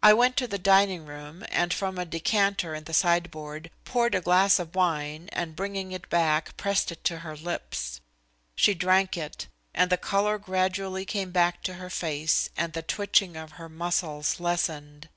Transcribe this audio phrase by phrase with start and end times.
[0.00, 4.20] I went to the dining room and from a decanter in the sideboard poured a
[4.20, 8.00] glass of wine and, bringing it back, pressed it to her lips.
[8.54, 13.36] She drank it, and the color gradually came back to her face and the twitching
[13.36, 15.08] of her muscles lessened.